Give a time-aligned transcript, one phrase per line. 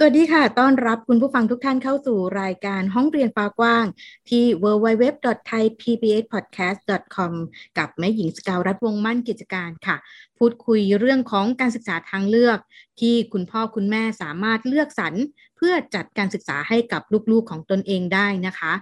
[0.00, 3.84] สวัสดีค่ะ ต้อนรับคุณผู้ฟังทุกท่านเข้าสู่รายการห้องเรียนฟ้ากว้าง
[4.30, 7.32] ที่ www.thaipbspodcast.com
[7.78, 9.96] กับแม่หญิงสกาวรัฐวงมั่นกิจการค่ะ
[10.38, 12.58] พูดคุยเรื่องของการศึกษาทางเลือก
[13.00, 15.14] ที่คุณพ่อคุณแม่สามารถเลือกสรร
[15.56, 18.72] เพื่อจัดการศึกษาให้กับลูกๆของตนเองได้นะคะ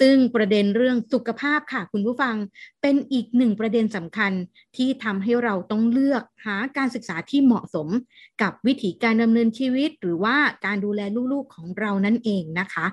[0.00, 2.34] ซึ่งประเด็นเรื่องสุขภาพค่ะ คุณผู้ฟัง
[2.82, 4.32] เป็นอีกหนึ่งประเด็นสำคัญ
[4.76, 7.88] ที่ทำให้เราต้องเลือกหาการศึกษาที่เหมาะสม
[8.42, 11.00] กับวิถีการดำเนินชีวิต หรือว่าการดูแล
[11.32, 12.86] ลูกๆของเรานั่นเองนะคะ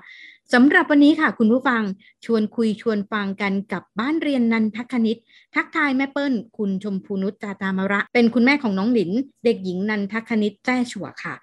[0.54, 1.82] สำหรับวันนี้ค่ะ คุณผู้ฟัง
[2.24, 5.18] ชวนคุยชวนฟังกันกับบ้านเรียนนันทคณิต
[5.54, 9.10] ทักทายแม่เปิ้ล คุณชมพูนุชจาตามระ เป็นคุณแม่ของน้องหลิน
[9.44, 11.34] เด็กหญิงนันทคณิตแจ้ชัวค่ะ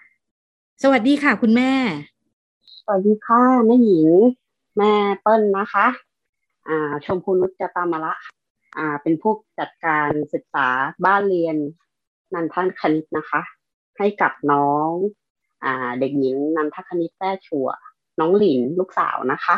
[0.83, 1.71] สวัสดีค่ะ คุณแม่
[2.83, 4.09] สวัสดีค่ะแม่หญิง
[4.77, 5.87] แม่เปิ้ลนะคะ
[6.67, 8.13] อ่าชมพูนุชจตามาละ
[8.77, 10.67] อ่าเป็นผู้จัดการศึกษา
[11.05, 11.57] บ้านเรียน
[12.33, 13.41] นันทคณิตนะคะ
[13.97, 14.89] ให้กับน้อง
[15.63, 17.67] อ่าเด็กหญิงนันทคณิตแต้ชัว
[18.19, 19.57] น้องหลินลูกสาวนะคะ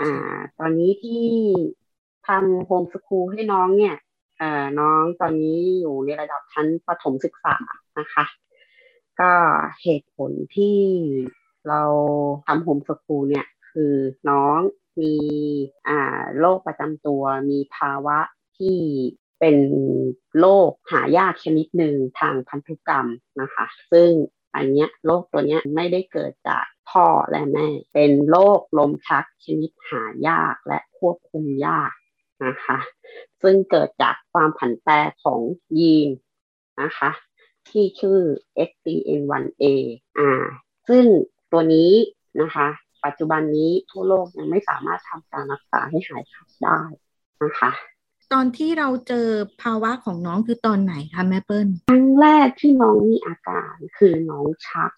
[0.00, 1.24] อ่าตอนนี้ที่
[2.28, 3.94] ทำโฮมสคูลให้น้องเนี่ย
[4.38, 7.56] เอ่อน้องตอนนี้อยู่ในระดับชั้นประถมศึกษา
[7.98, 8.24] นะคะ
[9.20, 9.32] ก็
[9.82, 10.78] เหตุผลที่
[11.68, 11.82] เรา
[12.46, 13.94] ทำโฮมสคูลเนี่ย คือ
[14.28, 14.58] น้อง
[15.00, 15.14] มี
[15.88, 18.18] อ่าโรคประจำตัว มีภาวะ
[18.58, 18.78] ที่
[19.40, 19.56] เป็น
[20.38, 23.06] โรคหายากชนิดหนึ่งทางพันธุกรรม
[23.40, 24.10] นะคะ ซึ่ง
[24.54, 31.92] อันเนี้ยโรคตัวเนี้ยไม่ได้เกิดจากพ่อและแม่ เป็นโรคลมชักชนิดหายากและควบคุมยาก
[32.46, 32.78] นะคะ
[33.42, 34.92] ซึ่งเกิดจากความผันแปร
[35.24, 35.40] ของ
[35.78, 36.08] ยีน
[36.82, 37.10] นะคะ
[37.68, 38.18] ที่ชื่อ
[38.68, 39.64] XDN1A
[40.18, 40.30] อ่า
[40.88, 41.04] ซึ่ง
[41.52, 41.92] ตัวนี้
[42.42, 42.68] นะคะ
[43.04, 46.80] ปัจจุบันนี้ทั่วโลกยังไม่สามารถทำการรักษาให้หายขาดได้
[47.42, 47.70] นะคะ
[48.32, 49.28] ตอนที่เราเจอ
[49.62, 54.90] ภาวะของน้องคือตอนไหนคะแม่เปิ้ลครั้งแรกที่น้องมีอาการคือน้องชัก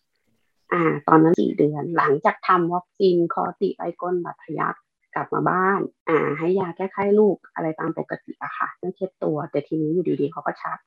[0.72, 4.74] อ่า ตอนนั้นสี่เดือนหลังจากทำวัคซีนคอติไอก้นบัตรทยัก
[5.14, 10.78] กลับมาบ้าน อ่า ให้ยาแก้ไข้ลูกอะไรตามปกติอะค่ะต้องเช็ดตัว แต่ทีนี้อยู่ดีๆเขาก็ชัก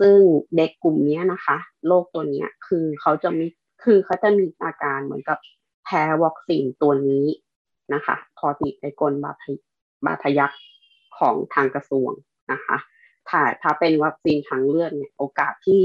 [0.00, 0.18] ซึ่ง
[0.56, 3.46] เด็กกลุ่มนี้นะคะ โรคตัวนี้คือเขาจะมี
[3.84, 5.38] คือเขาจะมีอาการเหมือนกับ
[5.84, 7.26] แพ้วัคซีนตัวนี้
[7.94, 9.44] นะคะคอติไอกลบาท
[10.06, 10.52] บาทยัก
[11.18, 12.10] ของทางกระทรวง
[12.52, 12.76] นะคะ
[13.28, 15.84] ถ้าถ้าเป็นวัคซีนทางเลือดเนี่ยโอกาสที่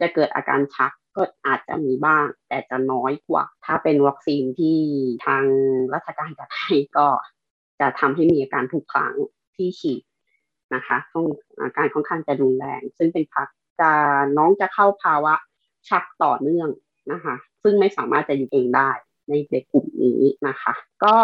[0.00, 4.78] จะเกิดอาการชักก็อาจจะมีบ้าง แต่จะน้อยกว่า ถ้าเป็นวัคซีนที่
[5.26, 5.44] ทาง
[5.94, 7.08] ราชการจัดให้ก็
[7.80, 9.14] จะทำให้มีอาการทุกครั้ง
[9.56, 10.02] ที่ฉีด
[10.74, 11.26] นะคะต้อง
[11.62, 13.48] อาการค่อนข้างจะรุนแรง ซึ่งเป็นพัก
[13.80, 13.90] จะ
[14.36, 15.34] น้องจะเข้าภาวะ
[15.88, 16.68] ชักต่อเนื่อง
[17.12, 18.90] นะคะ ซึ่งไม่สามารถจะอยู่เองได้
[19.28, 20.74] ในเด็กกลุ่มนี้นะคะ
[21.04, 21.16] ก็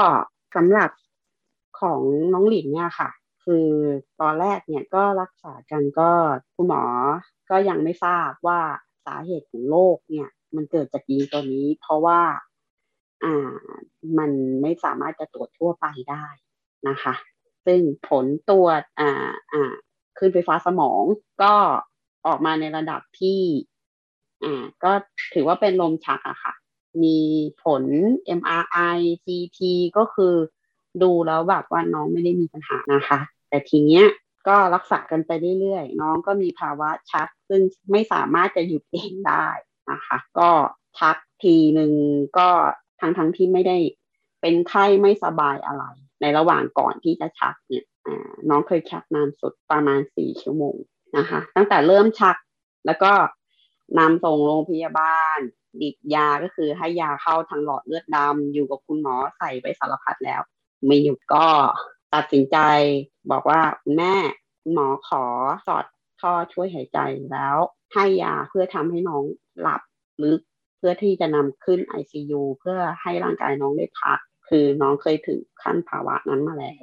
[0.57, 0.91] สำหรับ
[1.81, 2.01] ของ
[2.33, 3.11] น้องหลินเนี่ยค่ะ
[3.45, 3.69] คือ
[4.21, 6.11] ตอนแรกเนี่ยก็รักษากันก็
[6.55, 6.83] คุณหมอ
[7.51, 8.61] ก็ยังไม่ทราบว่า
[9.07, 12.21] สาเหตุของโรคเนี่ย มันเกิดจากยีนตัวนี้ เพราะว่า
[13.25, 13.55] อ่า
[14.19, 14.31] มัน
[14.63, 16.25] ไม่สามารถจะตรวจทั่วไปได้
[16.89, 17.15] นะคะ
[17.67, 19.73] ซึ่งผลตรวจอ่าอ่า
[20.19, 21.03] ขึ้นไฟฟ้าสมอง
[21.43, 21.55] ก็
[22.27, 23.41] ออกมาในระดับที่
[24.45, 24.93] อ่าก็
[25.35, 26.55] ถือว่าเป็นลมชักอะค่ะ
[27.03, 27.19] มี
[27.63, 27.83] ผล
[28.39, 29.61] MRI CT
[29.97, 30.35] ก็คือ
[31.03, 33.19] ดูแล้วแบบว่าน้องไม่ได้มีปัญหานะคะ
[33.49, 34.05] แต่ทีเนี้ย
[34.49, 37.63] ก็รักษากันไปเรื่อยๆ น้องก็มีภาวะชัก ซึ่ง
[37.93, 39.47] ไม่สามารถจะหยุดเองได้
[39.91, 40.51] นะคะ ก็
[40.99, 41.93] ชักทีหนึ่ง
[42.39, 42.49] ก็
[43.01, 43.79] ทั้งทั้งที่ไม่ได้
[44.41, 45.85] เป็นไข้ไม่สบายอะไร
[46.21, 47.85] ในระหว่างก่อนที่จะชักเนี่ย
[48.49, 50.77] น้องเคยชักนานสุดประมาณสี่ชั่วโมง
[51.17, 52.37] นะคะ ตั้งแต่เริ่มชัก
[52.87, 53.13] แล้วก็
[53.99, 55.39] นำส่งโรงพยาบาล
[55.83, 60.41] ดิดยาก็คือให้ยาเข้าทางหลอดเลือดดำอยู่กับคุณหมอใส่ไปสารพัดแล้ว
[60.87, 61.47] ไม่หยุดก็
[62.15, 62.57] ตัดสินใจ
[63.31, 63.61] บอกว่า
[63.97, 64.15] แม่
[64.73, 65.25] หมอขอ
[65.67, 65.85] สอด
[66.21, 66.99] ท่อช่วยหายใจ
[67.33, 67.57] แล้ว
[67.95, 69.25] ให้ยาเพื่อทำให้น้อง
[69.61, 69.83] หลับ
[70.23, 70.41] ลึก
[70.79, 76.83] เพื่อที่จะนำขึ้น ICU เพื่อให้ร่างกายน้องได้พัก คือน้องเคยถึงขั้นภาวะนั้นมาแล้ว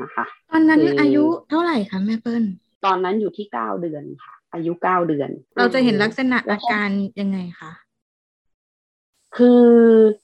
[0.00, 2.44] นะคะ ตอนนั้นอายุเท่าไหร่คะแม่เปิ้ล
[2.84, 6.88] ตอนนั้นอยู่ที่เก้าเดือนค่ะ อายุเก้าเดือน เราจะเห็นลักษณะอาการ
[7.20, 7.72] ยังไงคะ
[9.36, 9.64] คือ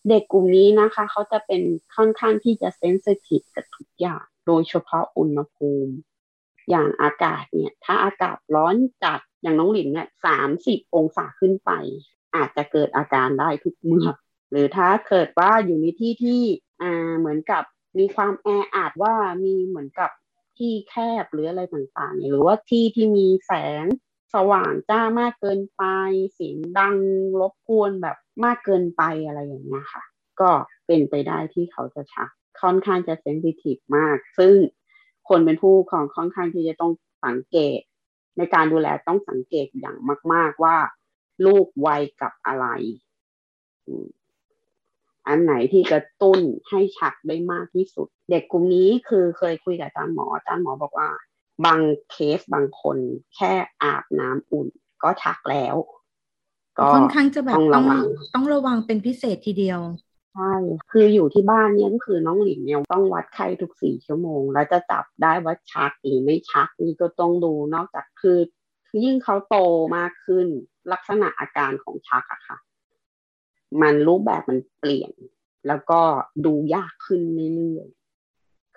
[0.09, 1.63] เด็กกลุ่มนี้นะคะ เขาจะเป็น
[1.97, 5.93] ค่อนข้างที่จะเซนซิทีฟกับทุกอย่าง โดยเฉพาะอุณหภูมิ
[6.71, 11.71] อย่างอากาศเนี่ย ถ้าอากาศร้อนจัดอย่างน้องหลินเนี่ยสามสิบองศาขึ้นไป
[12.37, 14.09] อาจจะเกิดอาการได้ทุกเมื่อ
[14.51, 16.43] หรือถ้าเกิดว่าอยู่ในที่ที่
[16.83, 17.63] อ่าเหมือนกับ
[17.99, 20.11] มีความแออัดว่ามีเหมือนกับ
[20.59, 23.53] ทที่แคบหรืออะไรต่างๆเนี่ยหรือว่าที่ที่มีแส
[23.83, 23.85] ง
[24.35, 25.83] สว่างจ้ามากเกินไป
[26.35, 26.97] เสียงดัง
[27.41, 30.05] รบกวนแบบมากเกินไปอะไรอย่างเงี้ยค่ะ
[30.41, 30.51] ก็
[30.87, 32.29] เป็นไปได้ที่เขาจะชัก
[32.61, 34.57] ค่อนข้างจะเซนซิทีฟมาก ซึ่ง
[35.29, 36.93] คนเป็นผู้ของค่อนข้างที่จะต้อง
[37.25, 37.81] สังเกต
[38.37, 39.97] ในการดูแลต้องสังเกตอย่าง
[40.33, 40.77] มาก ๆว่า
[41.47, 42.67] ลูกวัยกับอะไร
[45.27, 51.09] อันไหนที่กระตุ้นให้ชักได้มากที่สุด เด็กกลุ่มนี้คือเคยคุยกับอาจารย์หมออาจารย์หมอบอกว่า
[51.65, 51.81] บาง
[52.11, 52.97] เคสบางคน
[53.35, 53.53] แค่
[53.83, 54.69] อาบน้ำอุ่น
[55.03, 55.77] ก็ชักแล้ว
[56.79, 57.85] ก็ค่อนข้างจะแบบต้อง
[58.35, 59.81] ต้องระวังเป็นพิเศษทีเดียว
[60.35, 60.53] ใช่
[60.91, 68.39] คืออยู่ที่บ้านเนี่ยก็คือน้องหลินเนี่ยต้องวัดไข้ทุกสี่ชั่วโมง แล้วจะจับได้ว่าชักหรือไม่ชักนี่ก็ต้องดูนอกจากคือ
[68.89, 69.57] คือยิ่งเขาโต
[69.97, 70.47] มากขึ้น
[70.93, 72.59] ลักษณะอาการของชักอะค่ะ
[73.83, 75.13] มันรูปแบบมันเปลี่ยน
[75.67, 76.01] แล้วก็
[76.47, 77.21] ดูยากขึ้น
[77.55, 78.00] เรื่อยๆ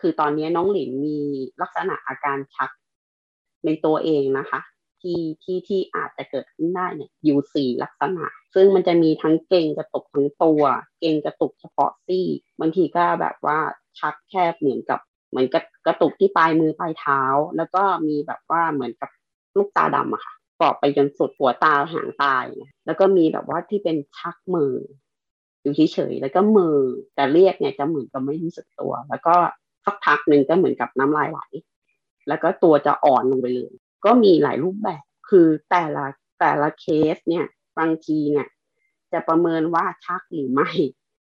[0.03, 1.17] คือตอนนี้น้องหลินมี
[1.61, 2.69] ลักษณะอาการชัก
[3.65, 4.61] ในตัวเองนะคะ
[5.01, 10.61] ที่ที่ที่อาจจะเกิดขึ้นได้เนี่ยอยู่สี่ลักษณะ ซึ่งมันจะมีทั้งเก่งกระตุกทั้งตัว
[10.99, 12.25] เก่งกระตุกเฉพาะซี่
[12.59, 13.59] บางทีก็แบบว่า
[13.99, 17.21] ชักแคบเหมือนกับเหมือนกับกระตุกที่ปลายมือปลายเท้า
[17.57, 19.09] แล้วก็มีแบบว่าเหมือนกับ
[19.57, 22.45] ลูกตาดำอะค่ะปอบไปจนสุดหัวตาหางตาย
[22.85, 24.73] แล้วก็มีแบบว่าที่เป็นชักมือ
[25.61, 26.77] อยู่เฉยๆแล้วก็มือ
[27.15, 29.35] แต่เรียกเนี่ยจะเหมือนกับไม่รู้สึกตัว แล้วก็
[29.85, 31.39] สักพักหนึ่งก็เหมือนกับน้ำลายไหล
[32.27, 33.73] แล้วก็ตัวจะอ่อนลงไปเลย
[34.05, 36.05] ก็มีหลายรูปแบบ คือแต่ละ
[36.39, 36.85] แต่ละเค
[37.15, 37.45] สเนี่ย
[37.79, 38.47] บางทีเนี่ย
[39.13, 40.69] จะประเมินว่าชักหรือไม่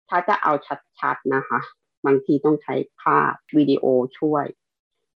[0.10, 0.54] ถ้าจะเอา
[1.00, 1.60] ชัดๆนะคะ
[2.06, 3.86] บางทีต้องใช้ภาพวิดีโอ
[4.20, 4.46] ช่วย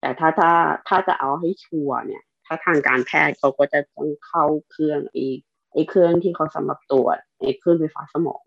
[0.02, 0.52] แต่ถ้าถ้า
[0.88, 5.40] ถ้าจะเอาให้ชัวร์เนี่ย ถ้าทางการแพทย์เขาก็จะต้องเข้าเครื่องอีก
[5.74, 8.46] ไอ้เครื่องที่เขาสำหรับตรวจไอ้เครื่องไฟฟ้าสมอง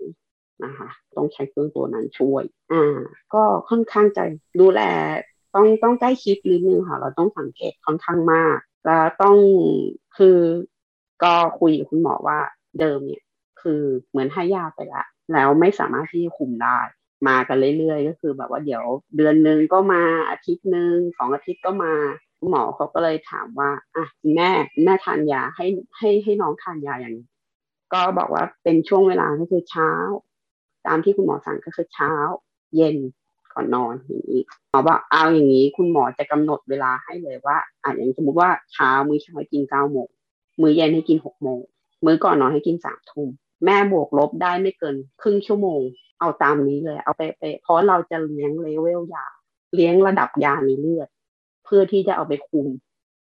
[0.65, 2.99] นะคะ ต้องใช้เครื่องตัวนั้นช่วย อ่า
[3.35, 4.25] ก็ค่อนข้างจะ
[4.61, 4.81] ดูแล
[5.55, 9.37] ต้องต้องใกล้ชิดนิดนึงค่ะ เราต้องสังเกตค่อนข้างมากแล้วต้อง
[10.17, 10.39] คือ
[11.23, 12.39] ก็คุยกับคุณหมอว่า
[12.81, 13.23] เดิมเนี่ย
[13.63, 16.79] คือเหมือนให้ยาไปละ แล้วไม่สามารถที่จะคุมได้
[17.29, 18.85] มากันเรื่อยๆ ก็คือแบบว่าเดี๋ยว
[19.17, 21.93] เดือนหนึ่งก็มาอาทิตย์หนึ่งสองอาทิตย์ก็มา
[22.39, 24.51] คุณหมอเขาก็เลยถามว่าอะแม่
[24.85, 25.67] แม่ทานยาให้
[25.99, 27.15] ให้ให้น้องทานยาอย่าง
[27.93, 29.91] ก็บอกว่าเป็นช่วงเวลาก็คือเช้า
[30.87, 32.13] ตามที่คุณหมอสั่งก็คือเช้า
[32.77, 32.97] เย็น
[33.53, 40.09] ก่อนนอนอย่างนี้หมอบอกเอาอย่างนี้ คุณหมอจะกำหนดเวลาให้เลยว่าอะอย่างสมมติว่าเช้ามื้อเช้ากินเก้าโมง
[40.61, 41.61] มื้อเย็นให้กินหกโมง
[42.05, 43.29] มื้อก่อนนอนให้กินสามทุ่ม
[43.65, 45.81] แม่บวกลบได้ไม่เกินครึ่งชั่วโมง
[46.21, 49.27] เอาตามนี้เลย เอาไปไปเพราะเราจะเลี้ยงเลเวลยา
[49.75, 51.09] เลี้ยงระดับยาในเลือด
[51.65, 52.67] เพื่อที่จะเอาไปคุม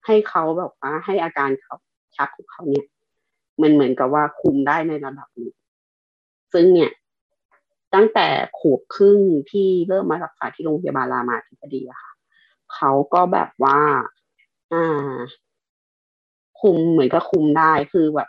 [0.07, 1.77] ให้เขาแบบว่าให้อาการเขา
[2.17, 2.87] ชักของเขาเนี่ย
[3.63, 5.51] มันเหมือนกับว่าคุมได้ในระดับนี้
[6.53, 6.91] ซึ่งเนี่ย
[7.95, 9.21] ตั้งแต่ขวบครึ่ง
[9.51, 12.13] ที่เริ่มมารักษาที่โรงพยาบาลรามาธิบดีค่ะ
[12.75, 13.81] เขาก็แบบว่า
[14.73, 15.15] อ่า
[16.61, 18.29] คุมเหมือนกับคุมได้คือแบบ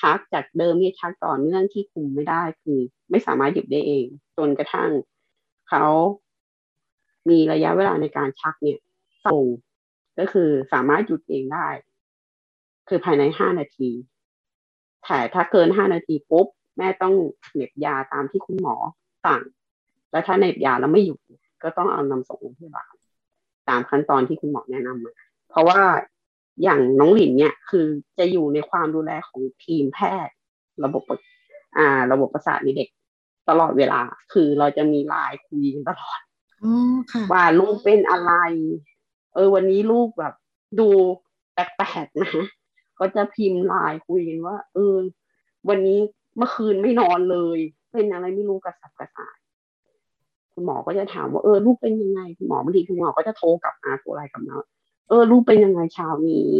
[0.00, 2.78] ชักจากเดิมที่ชักต่อเนื่องที่คุมไม่ได้คือ
[3.10, 4.06] ไม่สามารถหยุดได้เอง
[4.36, 4.90] จนกระทั่ง
[5.68, 5.84] เขา
[7.28, 8.78] มีระยะเวลาในการชักเนี่ย
[9.26, 9.44] ส่ง
[10.18, 11.68] ก็คือสามารถหยุดเองได้
[12.88, 13.90] คือภายในห้านาที
[15.04, 16.46] แต่ถ้าเกินห้านาทีปุ๊บ
[16.78, 17.14] แม่ต้อง
[17.52, 18.76] เหน็บยาตามที่คุณหมอ
[19.24, 19.40] สั่ง
[20.10, 21.18] แล้วถ้าเหน็บยาแล้วไม่อยู่
[21.62, 22.92] ก็ต้องเอานำส่งโรงพยาบาล
[23.68, 25.12] ตามขั้นตอนที่คุณหมอแนะนำมา
[25.50, 25.80] เพราะว่า
[26.62, 27.86] อย่างน้องหลินเนี่ยคือ
[28.18, 30.34] จะอยู่ในความดูแลของทีมแพทย์
[30.84, 31.02] ระบบ
[31.76, 32.88] อ่า ระบบประสาทในเด็ก
[33.48, 34.00] ตลอดเวลา
[34.32, 36.20] คือเราจะมีไลน์คุยกันตลอด
[37.32, 38.32] ว่าลูกเป็นอะไร
[39.34, 40.34] เออ วันนี้ลูกแบบ
[40.80, 40.88] ดู
[41.52, 42.32] แปลกๆนะ
[42.98, 44.96] ก็จะพิมพ์ไลน์คุยกันว่า เออ
[45.68, 45.98] วันนี้
[46.38, 47.58] เมื่อคืนไม่นอนเลย
[47.92, 49.36] เป็นอะไรไม่รู้กระสับกระส่าย
[50.52, 54.58] คุณหมอก็จะถามว่าเออลูกเป็นยังไงคุณหมอบางทีคุณหมอก็จะโทรกลับมาโทรอะไรกับเรา
[55.08, 56.50] เออลูกเป็นยังไงเช้านี้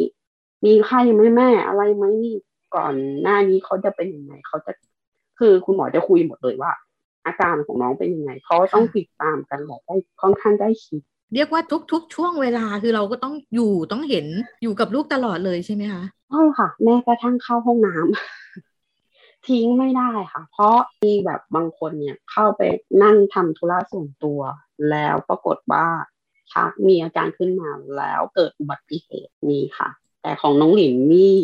[0.65, 2.35] มีไข้ไหมแม่อะไรไหมนี่
[2.77, 4.73] ก่อนหน้านี้เขาจะเป็นยังไงเขาจะ
[5.39, 6.73] คือคุณหมอจะคุยหมดเลยว่า
[7.27, 11.03] อาการของน้องเป็นยังไงเขาต้องติดตามกันแบบได้ค่อนข้างได้ชิด
[11.35, 14.27] เรียกว่าทุกๆ ช่วงเวลาคือเราก็ต้องอยู่ต้องเห็น
[14.63, 18.78] อยู่กับลูกตลอดเลยใช่ไหมคะใช่ค่ะ แม่กระทั่งเข้าห้องน้ำ
[19.49, 22.63] ทิ้งไม่ได้ค่ะ เพราะมีแบบบางคนเนี่ยเข้าไป
[23.03, 24.41] นั่งทำธุระส่วนตัว
[24.91, 25.87] แล้วปรากฏว่า
[26.53, 29.89] ชักมีอาการขึ้นมาแล้วเกิดอุบัติเหตุนี่ค่ะ
[30.23, 31.37] แต่ของน้องหลินนี่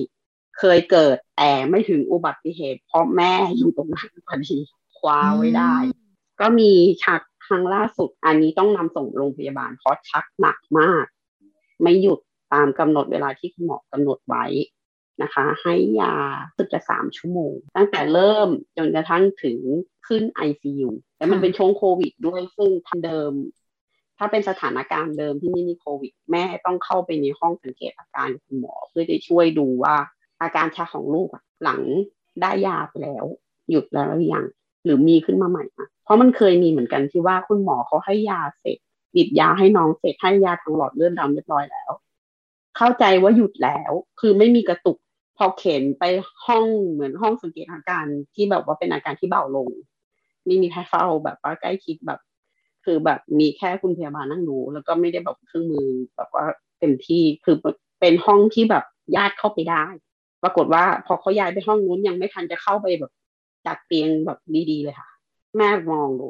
[0.59, 4.57] เคยเกิดแต่ไม่ถึงอุบัติเหตุ เพราะแม่อยู่ตรงนั้นพอดี
[4.99, 5.75] คว้าไว้ได้
[6.41, 6.71] ก็มี
[7.05, 11.05] ชักครั้งล่าสุด อันนี้ต้องนำส่งโรงพยาบาลเพราะชักหนักมาก
[11.83, 12.21] ไม่หยุด
[12.53, 14.45] ตามกำหนดเวลาที่คุณหมอกำหนดไว้
[15.23, 16.15] นะคะ ให้ยา
[16.57, 19.59] สึกจะสามชั่วโมง ตั้งแต่เริ่มจนกระทั่งถึง
[20.07, 23.33] ขึ้น ICU แต่มันเป็นช่วงโควิดด้วยซึ่งทันเดิม
[24.19, 29.97] ถ้าเป็นสถานการณ์เดิมที่ไม่มีโควิด แม่ต้องเข้าไปในห้องสังเกตอาการคุณหมอ เพื่อจะช่วยดูว่า
[30.43, 31.29] อาการชาของลูก
[31.63, 31.83] หลัง
[32.41, 33.25] ได้ยาไปแล้ว
[33.71, 34.47] หยุดแล้วหรือยัง
[34.85, 38.79] หรือมีขึ้นมาใหม่ะเพราะมันเคยมีเหมือนกันที่ว่าคุณหมอเขาให้ยาเสร็จ
[39.15, 41.91] บีบยาให้น้องเสร็จให้ยาทางหลอดเลือดดำเรียบร้อยแล้ว
[42.77, 44.99] เข้าใจว่าหยุดแล้ว คือไม่มีกระตุก
[45.37, 46.05] พอเข็นไป
[46.47, 49.69] ห้องเหมือนห้องสังเกตอาการที่แบบว่าเป็นอาการที่เบาลง
[50.47, 52.21] ไม่มีใครเฝ้าแบบว่าใกล้ชิดแบบ
[52.85, 56.45] คือแบบมีแค่คุณพยาบาลนั่งดูแล้วก็ไม่ได้แบบเครื่องมือแบบว่า
[56.81, 57.57] เต็มที่คือ
[58.01, 58.85] เป็นห้องที่แบบ
[59.17, 59.85] ญาติเข้าไปได้
[60.43, 63.13] ปรากฏว่าพอเขาย้ายไปห้องนู้นยังไม่ทันจะเข้าไปแบบ
[63.67, 64.39] จากเตียงแบบ
[64.71, 65.09] ดีๆเลยค่ะ
[65.57, 66.29] แม่มองดู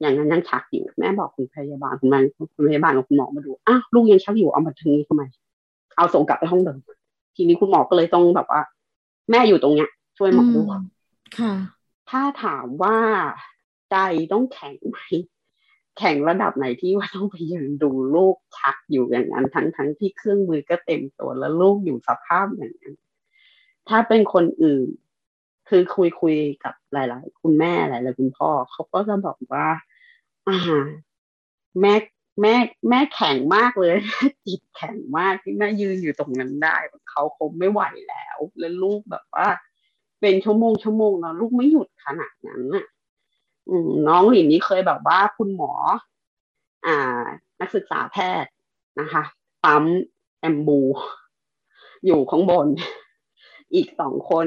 [0.00, 2.18] อย่างนั้นยังชักอยู่แม่บอกคุณพยาบาลคุณมา
[2.56, 5.22] คุณพยาบาลกับคุณหมอมาดูอ้าวลูกยังชักอยู่เอามาถึงนี้ทำไม
[5.96, 6.78] เอาส่งกลับไปห้องเดิม
[7.36, 8.62] ทีนี้คุณหมอก็เลยต้องแบบว่า
[9.30, 11.54] แม่อยู่ตรงเนี้ย ช่วยหมอดูค่ะ
[12.10, 12.96] ถ้าถามว่า
[13.90, 13.96] ใจ
[14.32, 14.98] ต้องแข็งไหม
[15.98, 22.94] แข็งระดับไหนที่ว่าต้องไปยืนดูลูกชักอยู่อย่างนั้นทั้งทั้งที่เครื่องมือก็เต็มตัวแล้วลูกอยู่สภาพอย่างนั้น
[23.88, 24.88] ถ้าเป็นคนอื่น
[25.68, 29.66] คือคุยคุยกับหลาย ๆ คุณแม่หลายๆคุณพ่อเขาก็จะบอกว่า
[30.48, 30.58] อ่า
[31.80, 31.94] แม่
[32.40, 32.54] แม่
[32.88, 33.96] แม่แข็งมากเลย
[34.46, 36.76] จิตแข็งมากที่แม่ยืนอยู่ตรงนั้นได้
[37.10, 39.48] เขาคงไม่ไหวแล้ว แล้วลูกแบบว่า
[40.20, 42.86] เป็นชั่วโมงชั่วโมงแล้วลูกไม่หยุดขนาดนั้นน่ะ
[44.08, 45.72] น้องหลินนี้เคยแบบว่าคุณหมอ
[46.86, 47.24] อ่า
[47.60, 48.50] นักศึกษาแพทย์
[49.00, 49.22] นะคะ
[49.64, 49.84] ปั๊ม
[50.40, 50.80] แอมบู
[52.06, 52.66] อยู่ข้างบน
[53.74, 54.46] อีกสองคน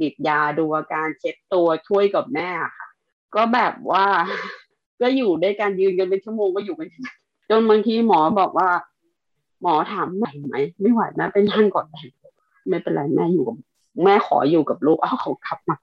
[0.00, 2.88] ดิบยาดูอาการเช็ดตัวช่วยกับแม่ค่ะ
[3.34, 4.06] ก็แบบว่า
[5.00, 6.88] ก็อยู่ด้วยกันยืนกันเป็นชั่วโมงก็อยู่กัน
[7.50, 8.68] จนบางทีหมอบอกว่า
[9.62, 11.86] หมอถามไหวไหม ไม่ไหวแม่เป็นท่านก่อน
[12.68, 13.56] ไม่เป็นไรแม่อยู่กับ
[14.04, 15.76] แม่ขออยู่กับลูกเอาเขากลับมา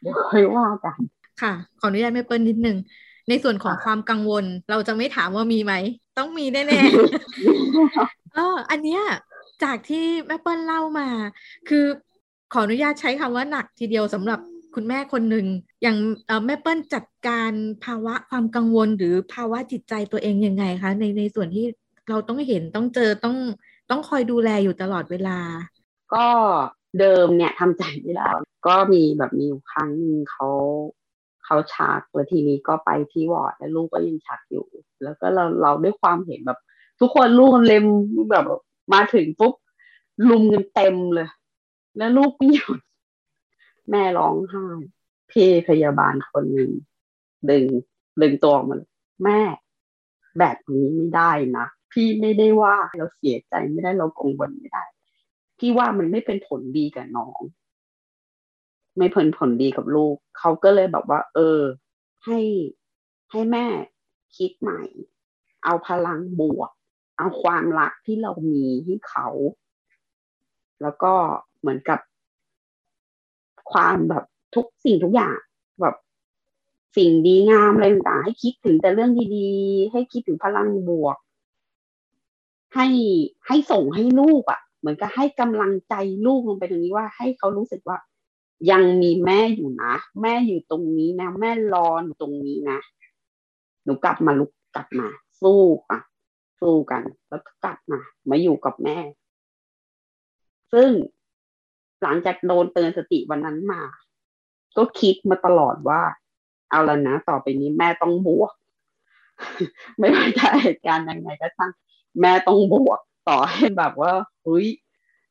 [0.00, 0.98] เดี๋ยวค่อยว่ากัน
[1.42, 2.76] ค่ะ ขออนุญาตแม่เปิ้ลนิดนึง
[3.28, 5.74] ในส่วนของความกังวล เราจะไม่ถามว่ามีไหม
[6.18, 9.02] ต้องมีแน่ๆเอออันเนี้ย
[9.64, 11.08] จากที่แม่เปิ้ลเล่ามา
[11.68, 11.84] คือ
[12.52, 14.40] ขออนุญาตใช้คำว่าหนักทีเดียวสำหรับ
[14.76, 15.46] คุณแม่คนหนึ่ง
[15.82, 15.96] อย่าง
[16.46, 17.52] แม่เปิ้ลจัดการ
[17.84, 21.66] ภาวะความกังวลหรือภาวะจิตใจตัวเองยังไงคะในในส่วนที่
[22.08, 23.36] เราต้องเห็นต้องเจอต้อง
[23.90, 25.38] ต้องคอยดูแลอยู่ตลอดเวลา
[26.14, 26.26] ก็
[27.00, 28.28] เดิมเนี่ยทำใจไม่ได้
[28.66, 30.48] ก็มีแบบมีครั้งหนึ่งเขา
[31.44, 34.66] เขาชักแล้วทีนี้ก็ไปที่วอร์ดแล้วลูกก็ยังชักอยู่
[35.02, 36.58] แล้วก็เราเราด้วยความเห็นแบบ
[37.00, 37.84] ทุกคนลูกเล็ม
[38.30, 38.44] แบบ
[38.94, 39.54] มาถึงปุ๊บ
[40.28, 41.28] ลุมกันเต็มเลย
[41.96, 42.78] แล้วลูกไม่หยุด
[43.90, 44.66] แม่ร้องไห้
[45.30, 46.72] พี่พยาบาลคนหนึ่ง
[47.50, 47.64] ดึง
[48.22, 48.80] ดึงตัวมัน
[49.24, 49.40] แม่
[50.38, 54.84] แบบนี้ไม่ได้นะพี่ไม่ได้ว่าเราเสียใจไม่ได้เรากังวลไม่ได้
[55.58, 57.40] พี่ว่ามันไม่เป็นผลดีกับน้อง
[58.96, 61.60] ไม่ผลผลดีกับลูกเขาก็เลยแบบว่า เออ
[62.24, 62.38] ให้
[63.30, 63.66] ให้แม่
[64.36, 64.80] คิดใหม่
[65.64, 66.70] เอาพลังบวก
[67.18, 69.28] เอาความรักที่เรามีให้เขา
[70.82, 71.12] แล้วก็
[71.60, 72.00] เหมือนกับ
[73.72, 75.36] ความแบบทุกสิ่งทุกอย่าง
[75.80, 75.94] แบบ
[76.96, 81.16] สิ่งดีงามอะไรต่างๆให้คิดถึงแต่เรื่องดีๆ ให้คิดถึงพลังบวก
[82.74, 82.86] ให้
[83.46, 85.94] ให้ส่งให้ลูกอะ่ะ เหมือนกับให้กำลังใจ
[86.26, 87.98] ลูกลงไปตรงนี้ว่า ให้เขารู้สึกว่า
[88.70, 92.78] ยังมีแม่อยู่นะ แม่อยู่ตรงนี้นะ แม่รออยู่ตรงนี้นะ
[93.84, 95.08] หนูกลับมาลุกกลับมา
[95.42, 96.00] สู้อะ
[96.60, 98.98] สู้กัน แล้วกลับมามาอยู่กับแม่
[100.72, 100.90] ซึ่ง
[102.06, 103.82] หลังจากโดนเตือนสติวันนั้นมา
[104.76, 106.02] ก็คิดมาตลอดว่า
[106.70, 108.52] เอาละนะ ต่อไปนี้แม่ต้องบวก
[109.98, 111.72] ไม่ว่าจะเหตุการณ์ยังไงก็ช่าง
[112.20, 114.66] แม่ต้องบวก ต่อให้แบบว่าเฮ้ย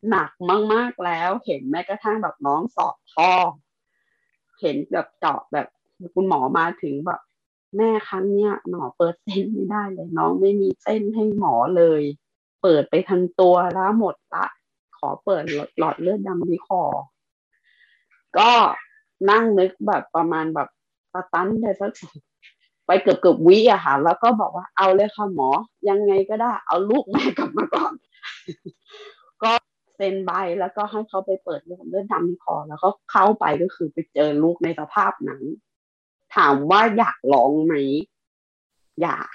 [0.09, 0.31] หนัก
[0.73, 3.31] มากๆแล้ว เห็นแม้กระทั่งแบบน้องสอบท่อ
[4.61, 5.67] เห็นแบบเจาะแบบ
[6.13, 7.21] คุณหมอมาถึงแบบ
[7.77, 12.01] แม่ครั้งเนี้ยหมอเปิดเส้นไม่ได้เลย น้องไม่มีเส้นให้หมอเลย
[12.61, 14.45] เปิดไปทั้งตัวแล้วหมดละ
[15.07, 15.43] อเปิด
[15.79, 16.81] หลอดเลือดดำที่คอ
[18.37, 18.51] ก็
[19.29, 20.69] นั่งนึกแบบประมาณแบบ
[21.13, 21.91] สตันไปสัก
[22.87, 25.49] ไปเกือบเกือบวิอะค่ะ แล้วก็บอกว่าเอาเลยค่ะหมอ
[25.89, 27.93] ยังไงก็ได้ เอาลูกแม่กลับมาก่อน
[29.43, 29.51] ก็
[29.95, 35.41] เซ็นใบแล้วก็ให้เขาไปเปิดเรื่องเลือดดำที่คอ แล้วก็เข้าไปก็คือไปเจอลูกในสภาพนั้น
[36.35, 37.73] ถามว่าอยากร้องไหม
[39.01, 39.29] อยาก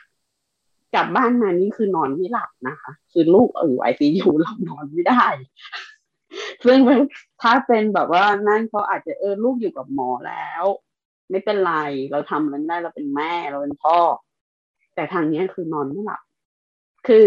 [0.95, 5.25] กลับบ้านมานี่คือนอนไม่หลับนะคะ คือลูกเออไอซียูเรานอนไม่ได้
[6.65, 6.79] ซึ่ง
[7.43, 10.65] ถ้าเป็นแบบว่านั่นเขาอาจจะเออลูกอยู่กับหมอแล้ว
[11.31, 11.75] ไม่เป็นไร
[12.13, 13.99] เราทำอะไรไม่ได้เราเป็นแม่เราเป็นพ่อ
[14.95, 16.23] แต่ทางนี้คือนอนไม่หลับ
[17.07, 17.27] คือ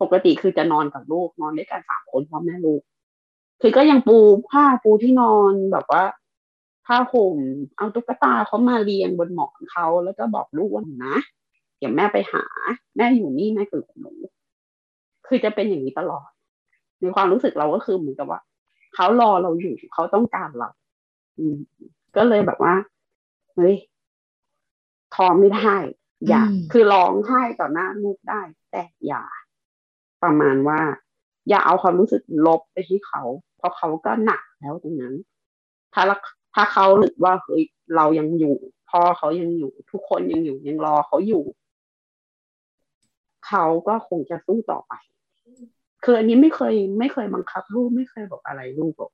[0.00, 2.82] ปกติคือจะนอนกับลูกนอนด้วยกันสามคนพ่อแม่ลูก
[3.60, 4.18] คือก็ยังปู
[4.50, 6.04] ผ้าปูที่นอนแบบว่า
[6.86, 7.36] ผ้าห่ม
[7.76, 11.16] เอาตุ๊กตาเขามาเรียงบนหมอนเขาแล้วก็บอกลูกว่านะ
[11.78, 12.44] เดี๋ยวแม่ไปหา
[12.96, 14.12] แม่อยู่นี่แม่อยู่กับหนู
[15.26, 16.28] คือจะเป็นอย่างนี้ตลอด
[17.00, 18.40] ในความรู้สึกเราก็คือเหมือนกับว่า
[18.94, 20.70] เขารอเราอยู่เขาต้องการเรา
[21.38, 21.56] อืม
[22.16, 22.74] ก็เลยแบบว่า
[23.54, 23.76] เฮ้ย
[25.14, 25.74] ท้อไม่ได้
[26.28, 29.24] อย่าอืมคือร้องไห้ต่อหน้าลูกได้ แต่อย่า
[30.22, 30.80] ประมาณว่า
[31.48, 33.22] อย่าเอาความรู้สึกลบไปที่เขา
[33.56, 35.14] เพราะเขาก็หนักแล้วตรงนั้น
[35.94, 36.16] ถ้าละ
[36.54, 37.64] ถ้าเขาหรือว่าเฮ้ย
[37.96, 38.56] เรายังอยู่
[38.90, 41.42] พ่อเขายังอยู่ ทุกคนยังอยู่ยังรอเขาอยู่
[43.46, 44.92] เขาก็คงจะสู้ต่อไป
[46.04, 49.12] คืออันนี้ไม่เคยไม่เคยบังคับลูกไม่เคยบอกอะไรลูกหรอก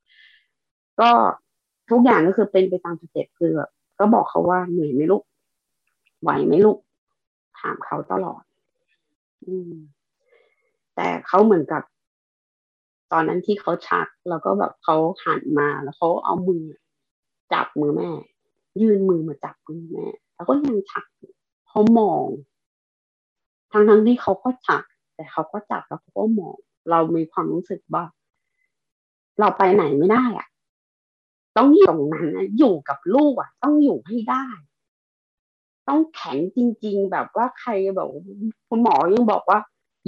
[1.01, 1.11] ก็
[1.91, 5.23] ทุกอย่างก็คือเป็นไปตามสเต็ปคือแบบก็บอกเขาว่าเหนื่อยไหมลูก
[6.23, 6.79] ไหวไหมลูก
[7.59, 8.43] ถามเขาตลอด
[9.47, 9.73] อืม
[10.97, 11.83] แต่เขาเหมือนกับ
[13.13, 16.65] ตอนนั้นที่เขาชัก แล้วก็แบบเขาหันมาแล้วเขาเอามือ
[17.53, 18.11] จับมือแม่
[18.81, 21.07] ยื่นมือมาจับมือแม่ แล้วก็ยังชัก
[21.69, 22.25] เขามอง
[23.75, 24.83] ทั้งทั้งๆที่เขาก็ชัก
[25.15, 26.57] แต่เขาก็จับแล้วเขาก็มอง
[26.91, 28.05] เรามีความรู้สึกว่า
[29.39, 30.49] เราไปไหนไม่ได้อะ
[31.57, 34.47] ต้องอยู่ตรงนั้นนะอยู่กับลูกอะ ต้องอยู่ให้ได้
[35.89, 38.09] ต้องแข็งจริง ๆ แบบว่าใครแบบ
[38.69, 39.59] คุณหมอยังบอกว่า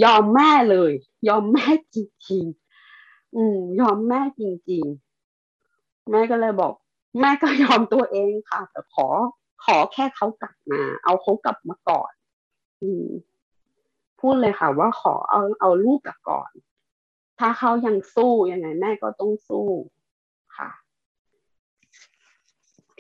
[0.05, 0.93] ยอมแม่เลย
[1.29, 1.97] ยอมแม่จ
[2.31, 4.85] ริงๆอืม ยอมแม่จริง
[5.47, 6.73] ๆ แม่ก็เลยบอก
[7.21, 9.07] แม่ก็ยอมตัวเองค่ะแต่ขอ
[9.65, 12.13] ขอแค่เขากลับมา เอาเขากลับมาก่อน
[12.83, 13.07] อืม
[14.21, 16.51] พูดเลยค่ะว่าขอเอาเอาลูกกลับก่อน
[17.39, 19.69] ถ้าเขายังสู้ยังไงแม่ก็ต้องสู้
[20.57, 20.71] ค่ะ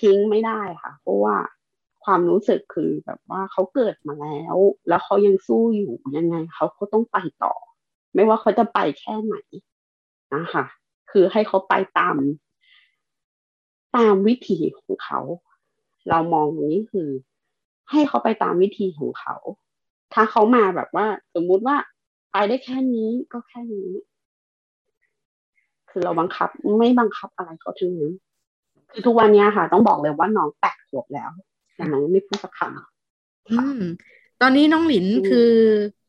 [0.00, 1.36] ทิ้งไม่ได้ค่ะ เพราะว่า
[2.04, 4.56] ความรู้สึกคือแบบว่าเขาเกิดมาแล้ว
[4.88, 7.54] แล้วเขายังสู้อยู่ยังไงเขาก็ต้องไปต่อ
[8.14, 9.36] ไม่ว่าเขาจะไปแค่ไหน
[10.34, 10.64] นะคะ
[11.10, 12.16] คือให้เขาไปตาม
[13.96, 15.20] ตามวิธีของเขา
[16.08, 17.08] เรามองอย่างนี้คือ
[17.90, 19.36] ให้เขาไปตามวิธีของเขา
[20.14, 21.76] ถ้าเขามาแบบว่า สมมุติว่า
[22.32, 23.88] ไปได้แค่นี้ก็แค่นี้
[25.90, 28.12] คือเราบังคับไม่บังคับอะไรเขาทั้งนั้น
[28.90, 31.30] คือทุกวันเนี้ยค่ะ ต้องบอกเลยว่าน้องแปดขวบแล้ว
[31.74, 33.80] แต่น้องไม่พูดสักคำอืม
[34.40, 35.50] ตอนนี้น้องหลินอืมคือ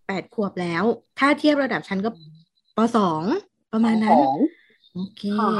[0.07, 0.83] แปดขวบแล้ว
[1.19, 2.09] ถ้าเทียบระดับชั้นก็
[2.77, 3.21] ปสอง
[3.71, 4.37] ประมาณนั้นของ
[4.93, 5.51] โอเคค่ะ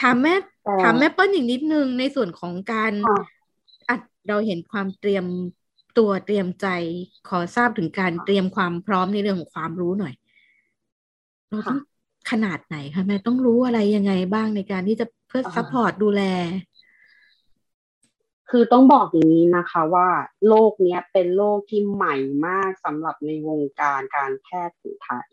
[0.00, 3.20] ถามแม่แต่ถามแม่เปิ้ลอีกนิดนึงในส่วนของการค่ะ
[3.88, 3.96] อะ
[4.28, 5.24] เราเห็นความเตรียม
[6.00, 6.66] ตัวเตรียมใจ
[7.28, 10.14] ขอทราบถึงการเตรียมความพร้อมในเรื่องของความรู้หน่อย
[11.48, 11.78] เราต้อง
[12.30, 16.22] ขนาดไหนคะแม่ต้องรู้อะไรยังไงบ้างในการที่จะเพื่อ support ดูแล
[18.50, 20.08] คือต้องบอกอย่างนี้นะคะว่า
[20.48, 22.14] โรคเนี้ยเป็นโรคที่ใหม่
[22.46, 25.28] มากสำหรับในวงการการแพทย์ของไทย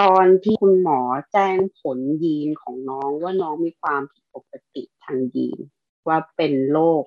[0.00, 1.00] ตอนที่คุณหมอ
[1.32, 5.58] แจ้งผลยีนของน้องว่าน้องมีความผิดปกติทางยีน
[6.06, 7.02] ว่าเป็นโรค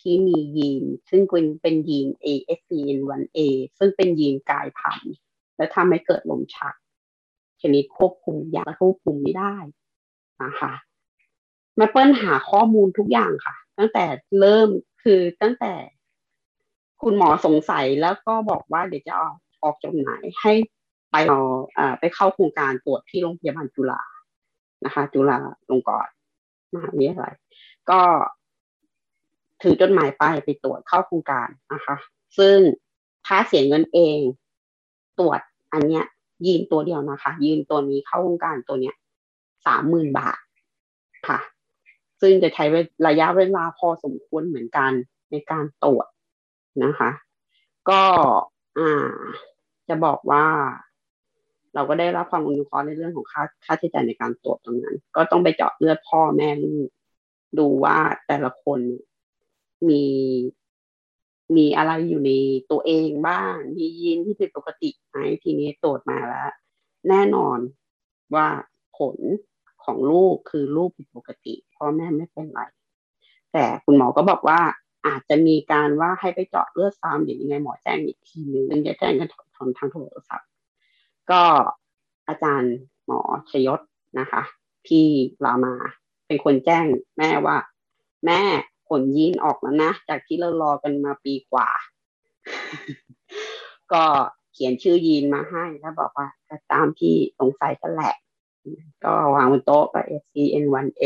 [0.00, 3.38] ที่มียีน ซึ่งเป็นเป็นยีน ASCN1A
[3.78, 5.14] ซึ่งเป็นยีนกลายพันธุ์
[5.56, 6.74] และทำให้เกิดลมชัก
[7.62, 9.54] ชนิดควบคุมยาควบคุมไม่ได้
[10.42, 10.72] นะคะ
[11.80, 14.04] ม่เปิ้ลหาข้อมูลทุกอย่างค่ะ ตั้งแต่
[14.40, 14.68] เริ่ม
[15.02, 15.72] คือตั้งแต่
[17.02, 20.52] คุณหมอสงสัยแล้วก็บอกว่าเดี๋ยวจะออกออกจดหมายให้
[21.10, 21.34] ไปเอ
[21.78, 24.02] อ่าไปเข้าโครงการตรวจที่โรงพยาบาลจุฬา
[24.84, 25.38] นะคะ จุฬา
[25.70, 26.12] ลงกรณ์
[26.74, 27.34] มหาวิทยาลัย
[27.90, 28.00] ก็
[29.62, 31.96] ถือจดหมายไปไปตรวจเข้าโครงการนะคะ
[32.38, 32.56] ซึ่ง
[33.26, 34.18] ถ้าเสียเงินเอง
[35.18, 35.40] ตรวจ
[35.72, 36.04] อันเนี้ย
[36.46, 38.94] ยีนตัวเดียวนะคะยีนตัวนี้เข้าโครงการตัวเนี้ย
[39.66, 40.38] สามหมื่นบาท
[41.28, 41.38] ค่ะ
[42.20, 42.64] ซึ่งจะใช้
[43.06, 44.92] ระยะเวลาพอสมควรเหมือนกัน
[45.30, 46.06] ในการตรวจ
[46.84, 47.10] นะคะ
[47.90, 48.02] ก็
[48.78, 49.16] อ่า
[49.88, 50.44] จะบอกว่า
[51.74, 56.88] เราก็ได้รับความอนุเคราะห์ในเรื่องของค่าค่าใช้จ่ายในการตรวจตรงนั้น ก็ต้องไปเจาะเลือดพ่อแม่ลูก
[57.58, 57.96] ดูว่า
[58.26, 58.80] แต่ละคน
[59.88, 60.04] มี
[61.56, 62.30] มีอะไรอยู่ใน
[62.70, 66.50] ตัวเองบ้าง มียีนที่ผิดปกติไหมทีนี้ตรวจมาแล้ว
[67.08, 67.58] แน่นอน
[68.34, 68.46] ว่า
[68.98, 69.16] ผล
[69.84, 72.60] ของลูกคือลูกผิดปกติพ่อแม่ไม่เป็นไร
[73.52, 74.60] แต่คุณหมอก็บอกว่า
[75.06, 80.48] อาจจะมีการว่าให้ไปเจาะเลือดซ้ำเดี๋ยวยังไงหมอแจ้งอีกทีนึงซึ่งจะแจ้งกันทางทางโทรศัพท์
[81.30, 81.42] ก็
[82.28, 82.74] อาจารย์
[83.06, 83.80] หมอชยศ
[84.18, 84.42] นะคะ
[84.88, 85.06] ที่
[85.44, 85.74] รามา
[86.26, 86.86] เป็นคนแจ้ง
[87.18, 87.56] แม่ว่า
[88.26, 88.42] แม่
[88.90, 91.68] ผลยีนออกแล้วนะ จากที่เรารอกันมาปีกว่า
[93.92, 94.02] ก็
[94.52, 96.26] เขียนชื่อยีนมาให้แล้วบอกว่า
[96.72, 98.14] ตามที่สงสัยกันแหละ
[99.04, 101.04] ก็วางบนโต๊ะก็ SCN1A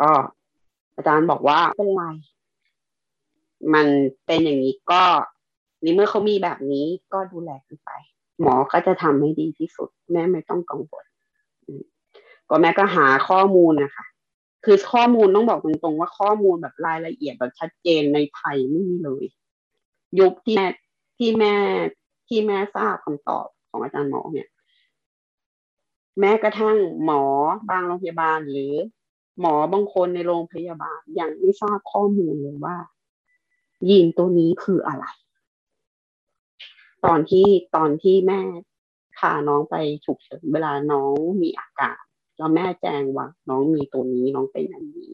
[0.00, 0.10] ก็
[0.96, 2.02] อาจารย์บอกว่าเป็นไร
[3.74, 3.86] มัน
[4.26, 5.02] เป็นอย่างนี้ก็
[5.82, 7.90] ในเมื่อเขามีแบบนี้ก็ดูแลกันไป
[8.40, 11.04] หมอก็จะทำให้ดีที่สุด แม่ไม่ต้องกังวล
[12.48, 14.04] ก็แม่ก็หาข้อมูลนะคะ
[14.64, 19.24] คือข้อมูลต้องบอกตรงๆว่าข้อมูลแบบรายละเอียดแบบชัดเจนในไทยไม่มีเลย
[20.20, 20.68] ยุคที่แม่
[21.18, 21.54] ที่แม่
[22.28, 24.48] ที่แม่ทราบคำตอบของอาจารย์หมอเนี่ย
[26.20, 27.22] แม้กระทั่งหมอ
[27.70, 28.74] บางโรงพยาบาลหรือ
[29.40, 32.76] หมอบางคนในโรงพยาบาลยังไม่ทราบข้อมูลเลยว่า
[33.88, 35.06] ยีนตัวนี้คืออะไร
[37.04, 37.46] ตอนที่
[37.76, 38.40] ตอนที่แม่
[39.18, 42.02] พาน้องไปฉุกเฉินเวลาน้องมีอาการ
[42.36, 45.10] แล้วแม่แจ้งว่าน้องมีตัวนี้น้องเป็นอย่างนี้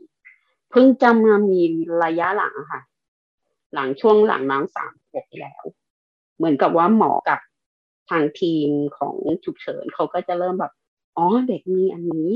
[0.71, 1.61] เพิ่งจะมามี
[2.05, 2.81] ระยะหลังค่ะ
[3.75, 5.65] หลังช่วงหลังน้ำสามขวบแล้ว
[6.37, 7.41] เหมือนกับว่าหมอกับ
[8.11, 10.73] ทางทีมของฉุกเฉินเขาก็จะเริ่มแบบ
[11.17, 12.31] อ๋อเด็กมีอันนี้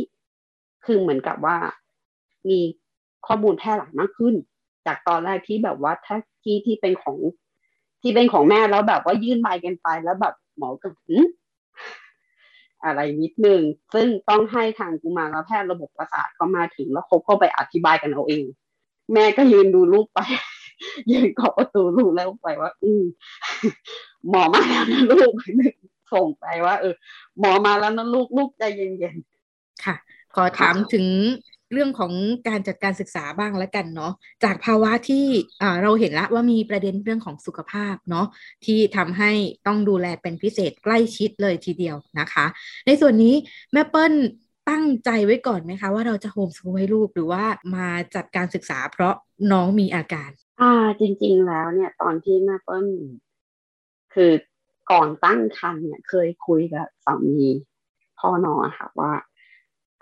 [0.84, 1.56] คือเหมือนกับว่า
[2.48, 2.58] มี
[3.26, 4.34] ข้อมูลแพร่หลายมากขึ้น
[4.86, 7.18] จากตอนแรกที่แบบว่าถ้าที่ที่เป็นของ
[8.02, 10.88] ที่เป็นของแม่แล้วแบบว่ายื่นใบกันไปแล้วแบบหมอก็
[12.84, 13.60] อะไรนิดนึง
[13.94, 18.44] ซึ่งต้องให้ทางกุมารแพทย์ระบบประสาทเขามาถึงแล้วเขาก็ไปอธิบายกันเอาเอง
[19.12, 20.20] แม่ก็ยืนดูลูกไป
[21.10, 23.02] ยืนเกาะประตูลูกแล้วไปว่า อืม
[24.30, 25.32] หมอมาแล้วนะลูก
[26.12, 26.94] ส่งไปว่า เออ
[27.40, 29.94] หมอมาแล้วนะลูกลูกใจเย็นๆค่ะ
[30.34, 31.06] ขอถามถึง
[31.74, 32.12] เรื่องของ
[32.48, 34.12] การจัดการศึกษาบ้างแล้วกันเนาะ
[34.44, 35.26] จากภาวะที่
[35.82, 38.26] เราเห็นแล้วว่ามีประเด็นเรื่องของสุขภาพเนาะ
[38.64, 39.30] ที่ทำให้
[39.66, 42.46] ต้องดูแลเป็นพิเศษใกล้ชิดเลยทีเดียวนะคะ
[42.86, 43.34] ในส่วนนี้
[43.72, 44.14] แม่เปิ้ล
[44.70, 47.44] ตั้งใจไว้ก่อนไหมคะว่าเราจะโฮมสกูลให้ลูกหรือว่า
[47.76, 49.14] มาจัดการศึกษาเพราะ
[49.52, 52.86] น้องมีอาการ อ่าจริง ๆ แล้วเนี่ย ตอนที่แม่เปิ้ล
[54.14, 54.32] คือ
[54.90, 57.48] ก่อนตั้งครรภ์เนี่ยเคยคุยกับสามี
[58.18, 59.12] พ่อน้องค่ะว่า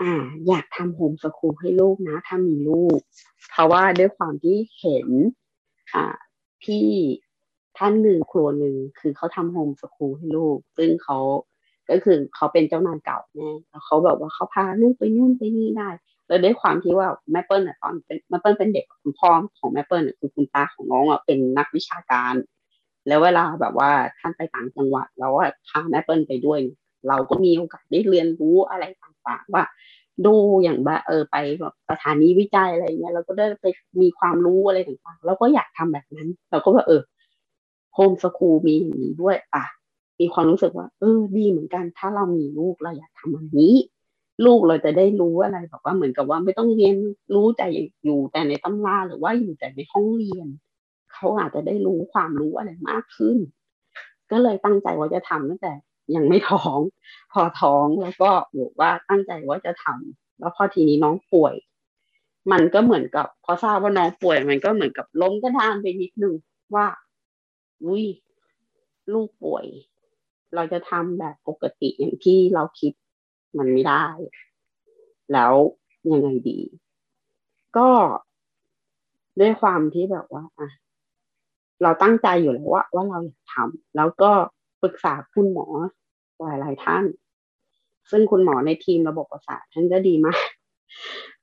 [0.00, 0.12] อ่า
[0.48, 2.98] อยากทำโฮมสคูลให้ลูกนะ ถ้ามีลูก
[3.50, 5.08] เพราะว่าด้วยความที่เห็น
[5.92, 6.04] อ่า
[6.62, 6.86] พี่
[7.76, 11.18] ท่านหนึ่งครัวหนึ่งคือเขาทำโฮมสคูลให้ลูก ซึ่งเขา
[11.88, 15.88] ก็คือเขาเป็นเจ้านายเก่าแน่แล้วเขาแบบว่าเขาพาลูกไปนู่นไปนี่ได้
[16.26, 22.34] แล้วด้วยความที่ว่าแม่เปิ้ลเนี่ยตอนเป็นแม่เปิ้ลเป็นเด็กคุณพ่อของแม่เปิ้ลเนี่ยคือคุณตาของน้องอะเป็นนักวิชาการ
[23.06, 26.60] แล้วเวลาแบบว่าท่านไปต่างจังหวัดเราก็พาแม่เปิ้ลไปด้วย
[27.08, 29.64] เราก็มีโอกาสได้เรียนรู้อะไรต่างๆ ว่า
[30.26, 33.66] ดูอย่างแบบเออไปแบบสถานีวิจัยอะไรเงี้ยเราก็ได้ไป
[34.00, 37.02] มีความรู้อะไรต่างๆเราก็อยากทำแบบนั้น เราก็ว่าเออ
[37.94, 39.64] โฮมสคูลมีอย่างนี้ด้วย อะ
[40.20, 43.74] มีความรู้สึกว่า เออ ดีเหมือนกัน ถ้าเรามีลูกเราอยากทำอันนี้
[44.44, 46.96] ลูกเราจะได้รู้อะไรแบบว่าเหมือนกับว่าไม่ต้องเรียน
[47.34, 47.66] รู้แต่
[48.04, 50.46] อยู่แต่ในตำราหรือว่าอยู่แต่ในห้องเรียน
[51.12, 53.36] เขาอาจจะได้รู้ความรู้อะไรมากขึ้น
[54.30, 55.72] ก็เลยตั้งใจว่าจะทำตั้งแต่
[56.14, 56.78] ยังไม่ท้อง
[57.32, 61.54] พอท้องแล้วก็บอกว่าตั้งใจว่าจะทำแล้วพอทีนี้น้องป่วย
[62.52, 66.34] มันก็เหมือนกับ พอทราบว่าน้องป่วย มันก็เหมือนกับล้มกระดานไปนิดนึง
[66.74, 66.86] ว่า
[67.84, 68.04] อุ้ย
[69.12, 69.66] ลูกป่วย
[70.54, 72.92] เราจะทำแบบปกติอย่างที่เราคิด
[73.58, 74.04] มันไม่ได้
[75.32, 75.52] แล้ว
[76.10, 76.58] ยังไงดี
[77.76, 77.88] ก็
[79.40, 80.70] ด้วยความที่แบบว่าอะ
[81.82, 84.32] เราตั้งใจอยู่แล้วว่าว่าเราอยากทำแล้วก็
[84.82, 85.66] ปรึกษาคุณหมอ
[86.40, 87.04] หลายหลายท่าน
[88.10, 90.46] ซึ่งคุณหมอในทีมระบบประสาทท่านก็ดีมาก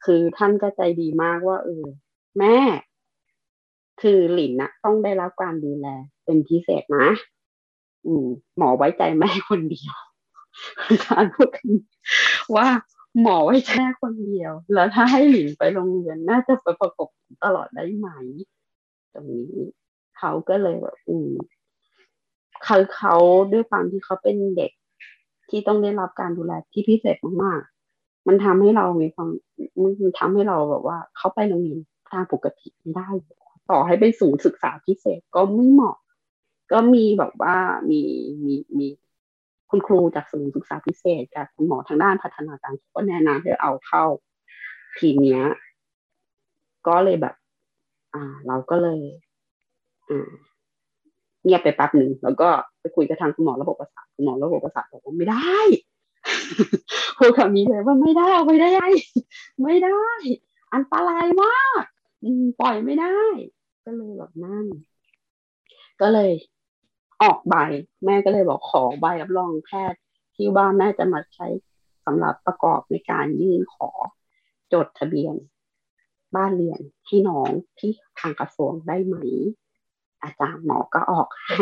[0.06, 1.86] คือท่านก็ใจดีมากว่าเออ
[2.39, 2.58] แม่
[4.02, 5.88] คือหลินนะต้องได้รับการดูแล
[6.25, 7.08] เป็นพิเศษนะ
[8.06, 9.95] อืม หมอไว้ใจแม่คนเดียว
[11.06, 11.49] การพูด
[12.56, 12.67] ว่า
[13.21, 17.10] หมอไว้แค่คนเดียว แล้วถ้าให้หลินไปโรงเรียนน่าจะไปประกบ
[17.43, 18.10] ตลอดได้ไหม
[19.13, 19.47] ตรงนี้
[20.17, 21.32] เขาก็เลยแบบอืม
[22.63, 23.15] เขาเขา
[23.51, 24.71] ด้วยความที่เขาเป็นเด็ก
[25.49, 29.29] ที่ต้องได้รับการดูแลที่พิเศษมากๆ มันทำให้เรามีความ
[29.81, 31.79] มันทำให้เราแบบว่า เขาไปโรงเรียน
[32.13, 33.07] ตามปกติไม่ได้
[33.69, 35.97] ต่อให้ไปศูนย์ศึกษาพิเศษก็ไม่เหมาะ
[36.71, 37.55] ก็มีแบบว่า
[37.89, 38.01] มี
[38.45, 38.87] มีมี
[39.69, 44.05] คุณครูจากศูนย์ศึกษาพิเศษกับคุณหมอทางด้านพัฒนาการก็แนะนำให้เอาเข้า
[44.97, 45.41] ทีเนี้ย
[46.87, 47.35] ก็เลยแบบ
[48.13, 49.01] อ่า เราก็เลย
[50.09, 50.29] อ่า
[51.43, 52.47] เงียบไปแป๊บหนึ่งแล้วก็
[52.80, 55.58] ไปคุยกับทางคุณหมอระบบประสาทคุณหมอระบบประสาทบอกว่าไม่ได้
[57.17, 58.86] พูดคำนี้เลยว่าไม่ได้ไม่ได้
[59.63, 60.04] ไม่ได้
[60.73, 61.84] อันตรายมาก
[62.60, 63.19] ปล่อยไม่ได้
[63.86, 64.65] ก็เลยแบบนั่น
[66.02, 66.32] ก็เลย
[67.21, 67.56] ออกใบ
[68.06, 69.99] แม่ก็เลยบอกขอใบรับรองแพทย์
[70.36, 71.47] ที่ว่าแม่จะมาใช้
[72.06, 73.89] สำหรับประกอบในการยื่นขอ
[74.73, 75.36] จดทะเบียน
[76.36, 77.49] บ้านเรียนให้น้อง
[77.80, 79.15] ที่ทางกระทรวงได้ไหม
[80.21, 81.60] อาจารย์หมอก็ออกให้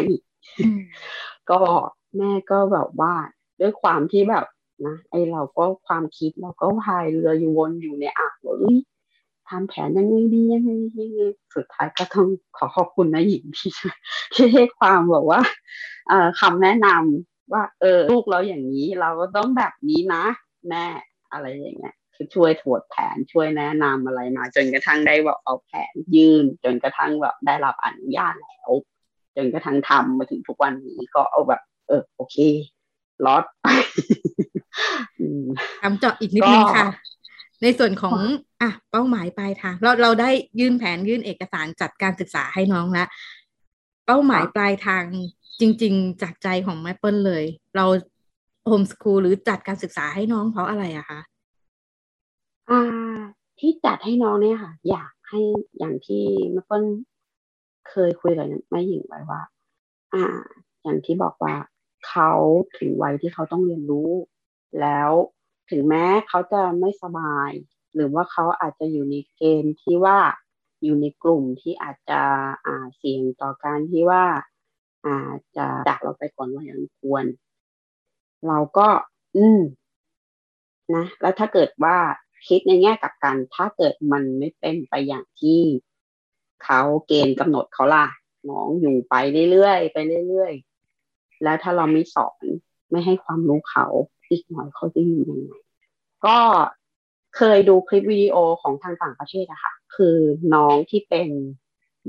[1.50, 1.60] ก็
[2.17, 3.13] แม่ก็แบบว่า
[3.62, 4.46] ด้วยความที่แบบ
[4.86, 8.56] นะไอเราก็ความคิดเราก็พายเรืออยู่วนอยู่ในอ่างว่า
[9.50, 11.08] ทำแผนยังไงดียังไงดี
[11.56, 13.72] สุดท้ายก็ต้องขอขอบคุณนะหญิงที่
[14.34, 15.41] ที่ให้ความแบบว่า
[16.39, 20.24] คำแนะนำว่า เออลูกเราอย่างนี้เราก็ต้องแบบนี้นะ
[20.70, 20.86] แม่
[21.32, 21.96] อะไรอย่างเงี้ยคือ
[22.36, 28.71] ช่วยถวดแผนช่วยแนะนำอะไรมา จนกระทั่งได้แบบเอาแผนยื่น จนกระทั่งแบบได้รับอนุญาตแล้ว
[29.36, 32.36] จนกระทั่งทำมาถึงทุกวันนี้ก็เอาแบบ เออโอเค
[33.25, 33.67] ลอดไป
[35.84, 36.88] ทำเจาะอีกนิดนึงค่ะ
[37.62, 38.17] ในส่วนของ
[38.62, 43.08] อะเป้าหมายปลายทางเราเราได้ยื่นแผนยื่นเอกสารจัดการศึกษาให้น้องแล้ว
[44.06, 45.03] เป้าหมายปลายทาง
[45.60, 47.43] จริง ๆ จากใจของแม่เปิ้ลเลย
[47.75, 47.86] เรา
[48.67, 51.19] โฮมสคูลหรือจัดการศึกษาให้น้องเพราะอะไรอะคะ
[52.69, 52.82] อ่า
[53.60, 55.41] ที่จัดให้น้องเนี่ยค่ะ อยากให้
[55.77, 56.86] อย่างที่แม่เปิ้ล
[57.89, 59.41] เคยคุยกับแม่หญิงไว้ว่า
[60.13, 60.25] อ่า
[60.84, 61.56] อย่างที่บอกว่า
[62.08, 62.32] เขา
[62.80, 64.12] ถึงวัยที่เขาต้องเรียนรู้
[64.82, 65.12] แล้ว
[65.69, 67.51] ถึงแม้เขาจะไม่สบาย
[67.95, 70.17] หรือว่าเขาอาจจะอยู่ในเกณฑ์ที่ว่า
[70.84, 72.21] อยู่ในกลุ่มที่อาจจะ
[72.65, 74.23] อ่าเสี่ยงต่อการที่ว่า
[75.08, 77.25] อาจจะจากเราไปก่อนวัยอันควร
[78.47, 78.88] เราก็
[79.36, 79.62] อืม
[80.95, 81.97] นะ แล้วถ้าเกิดว่า
[82.47, 85.62] คิดในแง่กับการถ้าเกิดมันไม่เป็นไปอย่างที่
[86.63, 88.06] เขาเกณฑ์กำหนดเขาล่ะ
[88.50, 89.15] น้องอยู่ไป
[89.52, 89.97] เรื่อยๆไป
[90.28, 92.43] เรื่อยๆแล้วถ้าเราไม่สอน
[92.91, 93.86] ไม่ให้ความรู้เขา
[94.30, 95.54] อีกหน่อยเขาจะอยู่ยังไง
[96.26, 96.38] ก็
[97.38, 100.15] เคยดูคลิปวิดีโอของทางต่างประเทศอะค่ะ คือ
[100.54, 101.30] น้องที่เป็น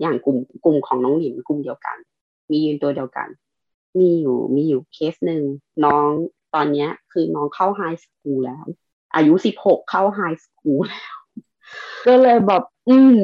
[0.01, 1.97] อย่างกลุ่มกลุ่มของน้องหลินกลุ่มเดียวกัน
[2.51, 3.29] มียีนตัวเดียวกัน
[3.99, 5.43] มีอยู่มีอยู่เคสหนึ่ง
[5.85, 6.09] น้อง
[6.55, 8.67] ตอนนี้คือน้องเข้า high school แล้ว
[9.14, 11.16] อายุสิบหกเข้า high school แล้ว
[12.07, 13.16] ก็เลยแบบอืม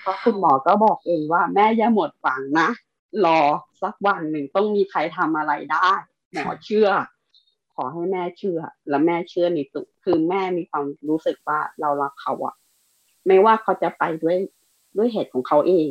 [0.00, 2.68] เพราะคุณหมอก็บอกเองว่า แม่อย่าหมดหวังนะ
[3.24, 3.40] รอ
[3.82, 5.90] สักวันหนึ่งต้องมีใครทำอะไรได้
[6.32, 6.88] หมอเชื่อ
[7.74, 12.54] ขอให้แม่เชื่อ และแม่เชื่อในตุคือแม่มีความรู้สึกว่าเรารักเขาอะ
[13.26, 14.36] ไม่ว่าเขาจะไปด้วย
[14.96, 15.86] ด้วยเหตุของเขาเอง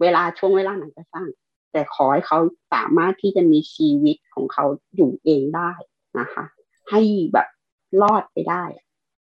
[0.00, 1.28] เวลาช่วงเวลาไหนก็สร้าง
[1.72, 2.38] แต่ขอให้เขา
[2.74, 4.64] สามารถที่จะมีชีวิตของเขา
[4.96, 5.72] อยู่เองได้
[6.18, 6.44] นะคะ
[6.90, 7.00] ให้
[7.32, 7.48] แบบ
[8.02, 8.64] รอดไปได้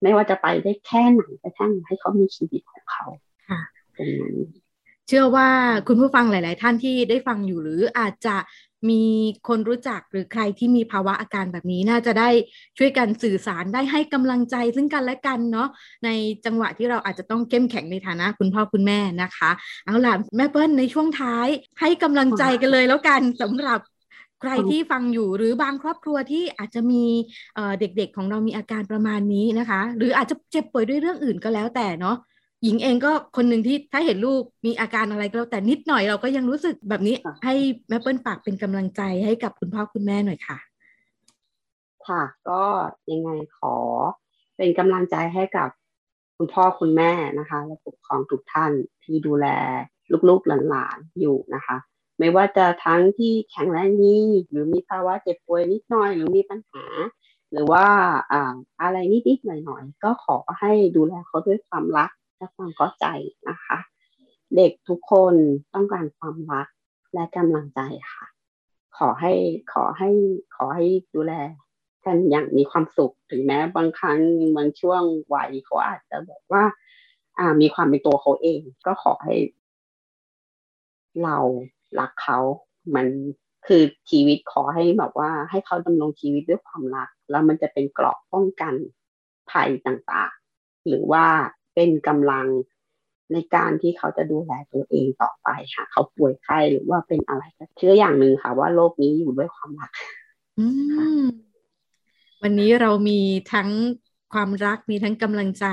[0.02, 3.06] ไม่ว่าจะไปได้แค่ไหนก็ช่างให้เขามีชีวิตของเขา
[3.50, 3.62] ค่ะ
[5.08, 5.50] เชื่อว่า
[5.88, 8.36] คุณผู้ฟังหลาย ๆ ท่านที่ได้ฟังอยู่หรืออาจจะ
[8.90, 9.04] มี
[9.48, 12.30] คนรู้จักหรือใครที่มีภาวะอาการแบบนี้น่าจะได้
[12.78, 15.70] ช่วยกันสื่อสารได้ให้กำลังใจซึ่งกันและกันเนาะ
[16.06, 16.10] ใน
[16.46, 19.52] จังหวะที่เราอาจจะต้องเข้มแข็งในฐานะคุณพ่อคุณแม่นะคะ
[19.86, 21.48] เอาล่ะแม่เปิ้ลในช่วงท้าย
[21.80, 23.80] ให้กำลังใจกันเลยแล้วกันสำหรับ
[24.42, 27.04] ใครที่ฟังอยู่หรือบางครอบครัวที่อาจจะมี
[27.80, 32.18] เด็กๆของเรามีอาการประมาณนี้นะคะ หรืออาจจะเจ็บป่วยด้วยเรื่องอื่นก็แล้วแต่เนาะ
[32.64, 37.56] หญิงเองก็คนหนึ่งที่ถ้าเห็นลูกมีอาการอะไรก็แล้วแต่นิดหน่อยเราก็ยังรู้สึกแบบนี้ให้
[37.90, 40.58] แม่เปิ้ลฝากเป็นกำลังใจให้กับคุณพ่อคุณแม่หน่อยค่ะ
[42.08, 42.64] ค่ะก็
[43.12, 43.76] ยังไงขอ
[44.58, 45.70] เป็นกำลังใจให้กับ
[46.38, 48.72] คุณพ่อคุณแม่นะคะและปกครองทุกท่าน
[49.04, 49.48] ที่ดูแล
[50.30, 51.78] ลูกๆหลานๆอยู่นะคะ
[52.22, 54.18] ไม่ว่าจะทั้งที่แข็งแรงดี
[54.50, 56.86] หรือมีภาวะเจ็บป่วยนิดหน่อย หรือมีปัญหา
[57.52, 57.86] หรือว่า
[58.32, 63.06] อ่าอะไรนิดๆหน่อยๆก็ขอให้ดูแลเขาด้วยความรักและความเข้าใจ
[63.50, 63.78] นะคะ
[64.56, 65.36] เด็กทุกคน
[65.74, 66.68] ต้องการความรัก
[67.14, 67.80] และกำลังใจ
[68.14, 68.26] ค่ะ
[68.98, 69.34] ขอให้
[69.74, 70.10] ขอให้
[70.56, 71.34] ขอให้ดูแล
[72.06, 74.20] กันอย่างมีความสุขถึงแม้บางครั้ง
[74.56, 75.04] บางช่วง
[75.34, 76.64] วัยเขาอาจจะบอกว่า
[77.38, 79.36] อ่ามีความเป็นตัวเขาเอง ก็ขอให้
[81.24, 81.38] เรา
[82.00, 82.40] รักเขา
[82.96, 83.08] มัน
[83.68, 88.74] คือชีวิตขอให้แบบว่า ให้เขาดำรงชีวิตด้วยความรัก แล้วมันจะเป็นเกราะป้องกัน
[89.52, 91.26] ภัยต่างๆ หรือว่า
[91.76, 92.48] เป็นกำลัง
[93.34, 97.44] ในการที่เขาจะดูแลตัวเองต่อไปค่ะ เขาป่วยไข้หรือว่าเป็นอะไร
[97.78, 99.92] เชื่ออย่างหนึ่งค่ะ ว่าโลกนี้อยู่ด้วยความรัก
[102.42, 103.20] วันนี้เรามี
[103.54, 103.70] ทั้ง
[104.34, 105.66] ความรักมีทั้งกำลังใจ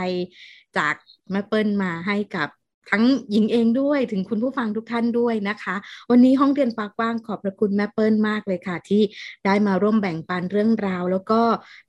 [0.78, 0.94] จาก
[1.30, 2.48] แม่เปิ้ลมาให้กับ
[2.90, 5.74] ทั้งหญิงเองด้วยถึงคุณผู้ฟังทุกท่านด้วยนะคะ
[6.10, 9.02] วันนี้ห้องเรียนปากกว้างขอบพระคุณแม่เปิ้ลมากเลยค่ะ ที่
[9.44, 11.40] ได้มาร่วมแบ่งปันเรื่องราว แล้วก็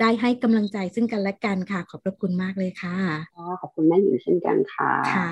[0.01, 2.97] ได้ให้กำลังใจซึ่งกันและกันค่ะ ขอบพระคุณมากเลยค่ะ
[3.61, 5.31] ขอบคุณแม่หญิงเช่นกันค่ะค่ะ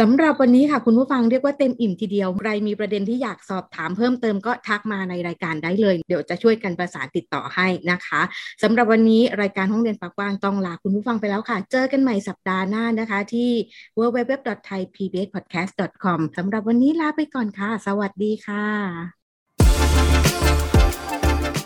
[0.00, 8.20] สำหรับวันนี้ค่ะ คุณผู้ฟังเรียกว่าเต็มอิ่มทีเดียวใครมีประเด็นที่อยากสอบถามเพิ่มเติมก็ทักมาในรายการได้เลย เดี๋ยวจะช่วยกันประสานติดต่อให้นะคะ
[8.62, 13.50] สำหรับวันนี้รายการห้องเรียนปากกว้างต้องลาคุณผู้ฟังไปแล้วค่ะ เจอกันใหม่สัปดาห์หน้านะคะที่
[13.98, 18.64] www.thai pbspodcast.com สำหรับวันนี้ลาไปก่อนค่ะ สวัสดีค่ะ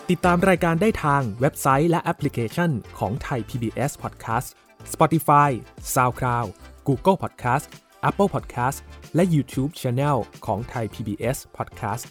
[0.09, 4.47] ติดตามรายการได้ทางเว็บไซต์และแอปพลิเคชันของไทย PBS Podcast
[4.93, 5.49] Spotify
[5.93, 6.47] SoundCloud
[6.87, 7.65] Google Podcast
[8.09, 8.77] Apple Podcast
[9.15, 12.05] และ YouTube Channel ของไทย PBS Podcast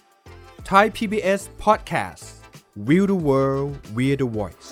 [0.71, 2.25] Thai PBS Podcast
[2.87, 4.67] We the World We the Voice